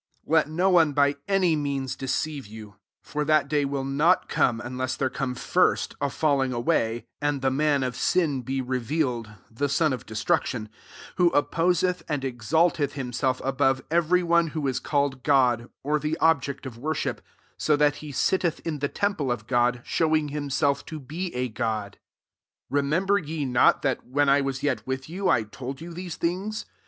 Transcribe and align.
* 0.13 0.25
5 0.25 0.31
Let 0.31 0.49
no 0.49 0.71
one 0.71 0.93
by 0.93 1.17
any 1.27 1.55
means 1.55 1.95
leceive 2.01 2.47
you: 2.47 2.77
for 3.03 3.23
that 3.23 3.47
day 3.47 3.65
vfUl 3.65 3.85
9Qt 3.95 4.27
come, 4.29 4.59
unless 4.59 4.95
there 4.95 5.11
come 5.11 5.35
irst 5.35 5.93
a 6.01 6.09
falling 6.09 6.51
away, 6.51 7.05
and 7.21 7.43
the 7.43 7.51
nan 7.51 7.83
of 7.83 7.95
sin 7.95 8.41
be 8.41 8.61
revealed, 8.61 9.29
the 9.51 9.71
ion 9.79 9.93
of 9.93 10.07
destruction; 10.07 10.69
4 11.17 11.17
who 11.27 11.33
op 11.35 11.53
posetb) 11.53 12.01
and 12.09 12.25
exalteth 12.25 12.93
himself 12.93 13.43
ibove 13.43 13.81
every 13.91 14.23
one 14.23 14.47
who 14.47 14.65
is 14.67 14.79
called 14.79 15.21
p>d, 15.23 15.65
or 15.83 15.99
t/ie 15.99 16.15
object 16.19 16.63
q/* 16.63 16.81
worship 16.81 17.17
s 17.19 17.23
so 17.59 17.77
tkat 17.77 17.95
he 17.97 18.11
sitteth 18.11 18.59
in 18.65 18.79
the 18.79 18.89
temple 18.89 19.31
of 19.31 19.45
Bod, 19.45 19.81
showing 19.85 20.29
himself 20.29 20.83
to 20.87 20.99
be 20.99 21.27
a 21.35 21.45
(od. 21.61 21.93
5 21.99 21.99
Remember 22.71 23.19
ye 23.19 23.45
not, 23.45 23.83
that, 23.83 24.03
nrhwi 24.09 24.27
I 24.29 24.41
was 24.41 24.63
yet 24.63 24.81
with 24.87 25.07
you, 25.07 25.29
I 25.29 25.43
iold 25.43 25.79
you 25.79 25.93
these 25.93 26.15
things 26.15 26.65